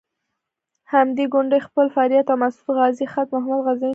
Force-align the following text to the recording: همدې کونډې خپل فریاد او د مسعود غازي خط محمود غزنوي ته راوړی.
همدې 0.93 1.25
کونډې 1.33 1.59
خپل 1.67 1.85
فریاد 1.95 2.27
او 2.33 2.37
د 2.39 2.39
مسعود 2.41 2.69
غازي 2.77 3.05
خط 3.13 3.27
محمود 3.33 3.61
غزنوي 3.65 3.69
ته 3.79 3.81
راوړی. 3.81 3.89